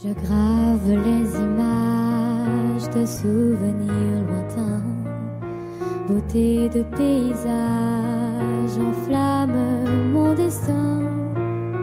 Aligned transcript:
Je 0.00 0.08
grave 0.08 0.88
les 0.88 1.36
images 1.36 2.88
de 2.96 3.04
souvenirs 3.04 4.24
lointains, 4.26 4.82
beauté 6.08 6.70
de 6.70 6.82
paysage 6.82 8.78
enflamme 8.80 10.10
mon 10.10 10.34
destin. 10.34 11.02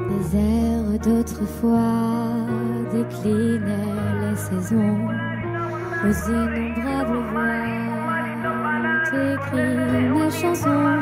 Les 0.10 0.38
airs 0.38 1.00
d'autrefois 1.04 2.34
déclinaient 2.92 4.16
les 4.22 4.38
saisons, 4.38 5.08
aux 6.04 6.30
innombrables 6.32 7.22
voix 7.32 7.80
t'écris 9.06 9.78
mes 10.16 10.32
chansons. 10.32 11.00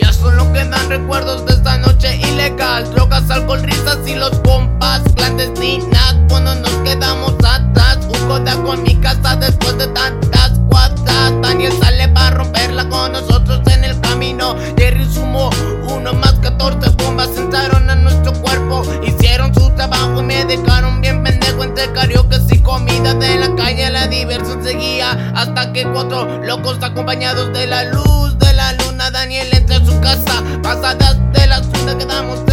Ya 0.00 0.12
solo 0.12 0.44
quedan 0.52 0.88
recuerdos 0.88 1.44
de 1.46 1.52
esta 1.52 1.78
noche 1.78 2.16
ilegal 2.16 2.84
Drogas, 2.94 3.28
alcohol, 3.28 3.60
risas 3.62 3.98
y 4.06 4.14
los 4.14 4.38
compas 4.40 5.02
clandestinas 5.16 5.95
Cuando 6.28 6.54
nos 6.54 6.70
quedamos 6.84 7.32
atrás. 7.44 7.98
Un 8.08 8.28
codaco 8.28 8.74
en 8.74 8.82
mi 8.82 8.96
casa 8.96 9.36
después 9.36 9.76
de 9.78 9.86
tantas 9.88 10.52
cuadras. 10.68 11.32
Daniel 11.42 11.72
sale 11.80 12.08
para 12.08 12.30
romperla 12.30 12.88
con 12.88 13.12
nosotros 13.12 13.60
en 13.66 13.84
el 13.84 14.00
camino. 14.00 14.56
Jerry 14.76 15.06
sumó 15.12 15.50
uno 15.88 16.12
más 16.14 16.34
14 16.34 16.90
bombas 16.90 17.36
entraron 17.36 17.90
a 17.90 17.96
nuestro 17.96 18.32
cuerpo. 18.34 18.82
Hicieron 19.02 19.54
su 19.54 19.70
trabajo 19.70 20.20
y 20.20 20.24
me 20.24 20.44
dejaron 20.44 21.00
bien 21.00 21.22
pendejo. 21.22 21.64
Entre 21.64 21.92
karaoke 21.92 22.36
y 22.50 22.58
comida 22.58 23.14
de 23.14 23.36
la 23.36 23.54
calle 23.54 23.90
La 23.90 24.06
diversión 24.06 24.62
seguía. 24.62 25.32
Hasta 25.34 25.72
que 25.72 25.84
cuatro 25.84 26.42
locos 26.44 26.78
acompañados 26.82 27.52
de 27.52 27.66
la 27.66 27.84
luz 27.84 28.38
de 28.38 28.52
la 28.52 28.72
luna 28.72 29.10
Daniel 29.10 29.48
entra 29.52 29.76
a 29.76 29.84
su 29.84 30.00
casa. 30.00 30.42
Pasadas 30.62 31.18
de 31.32 31.46
las 31.46 31.62
una 31.82 31.96
quedamos 31.98 32.45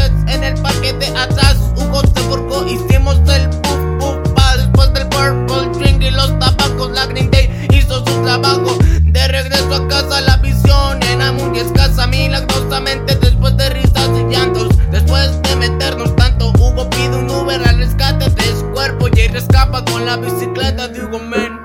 la 20.06 20.18
bicicleta 20.18 20.88
de 20.88 21.04
Hugo 21.04 21.20
Men. 21.20 21.60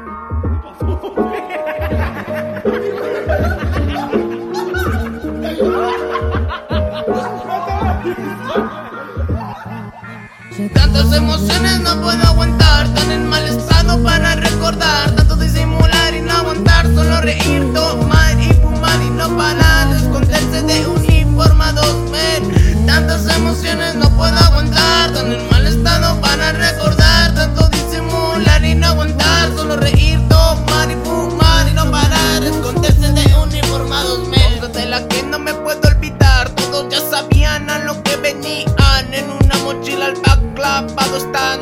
Tantas 10.74 11.12
emociones 11.12 11.80
no 11.80 12.00
puedo 12.02 12.22
aguantar 12.24 12.57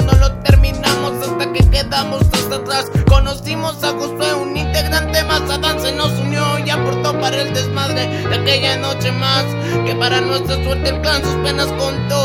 No 0.06 0.12
lo 0.18 0.32
terminamos 0.38 1.12
hasta 1.22 1.52
que 1.52 1.68
quedamos 1.70 2.22
hasta 2.32 2.56
atrás. 2.56 2.86
Conocimos 3.08 3.82
a 3.84 3.90
Josué, 3.92 4.34
un 4.34 4.56
integrante 4.56 5.22
más 5.24 5.42
Adán 5.50 5.80
se 5.80 5.92
nos 5.92 6.12
unió 6.12 6.58
y 6.64 6.70
aportó 6.70 7.18
para 7.20 7.42
el 7.42 7.52
desmadre 7.52 8.08
De 8.28 8.36
aquella 8.36 8.76
noche 8.78 9.12
más. 9.12 9.44
Que 9.84 9.94
para 9.94 10.20
nuestra 10.20 10.62
suerte 10.64 10.90
el 10.90 11.00
clan 11.02 11.22
sus 11.22 11.34
penas 11.36 11.68
contó 11.78 12.15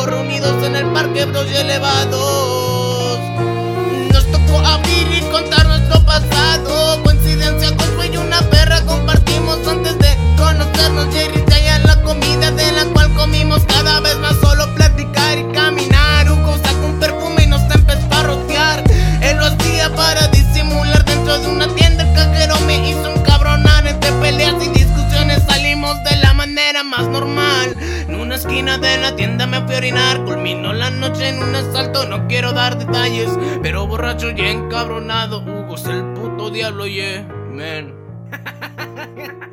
En 28.07 28.19
una 28.19 28.35
esquina 28.35 28.77
de 28.77 28.97
la 28.97 29.15
tienda 29.15 29.47
me 29.47 29.61
fui 29.61 29.75
a 29.75 29.77
orinar. 29.77 30.23
Culminó 30.25 30.73
la 30.73 30.89
noche 30.89 31.29
en 31.29 31.41
un 31.41 31.55
asalto, 31.55 32.05
no 32.05 32.27
quiero 32.27 32.51
dar 32.53 32.77
detalles. 32.77 33.29
Pero 33.61 33.87
borracho 33.87 34.31
y 34.31 34.41
encabronado 34.41 35.41
Hugo 35.41 35.75
es 35.75 35.85
el 35.85 36.03
puto 36.13 36.49
diablo, 36.49 36.87
yeah, 36.87 37.27
man 37.51 37.93